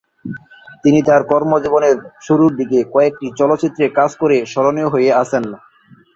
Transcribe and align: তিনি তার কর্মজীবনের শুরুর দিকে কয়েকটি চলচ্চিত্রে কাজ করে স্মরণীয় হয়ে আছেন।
তিনি 0.83 0.99
তার 1.07 1.21
কর্মজীবনের 1.31 1.95
শুরুর 2.21 2.51
দিকে 2.59 2.79
কয়েকটি 2.93 3.27
চলচ্চিত্রে 3.39 3.85
কাজ 3.97 4.11
করে 4.21 4.37
স্মরণীয় 4.51 4.89
হয়ে 4.93 5.11
আছেন। 5.21 5.43